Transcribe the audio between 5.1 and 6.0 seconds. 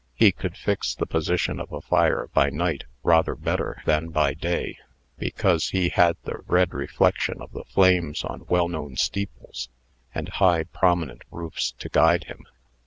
because he